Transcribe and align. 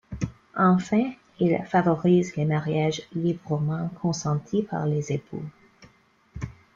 Enfin, 0.57 1.11
il 1.39 1.55
favorise 1.67 2.35
les 2.35 2.45
mariages 2.45 3.03
librement 3.13 3.91
consentis 4.01 4.63
par 4.63 4.87
les 4.87 5.11
époux. 5.11 5.43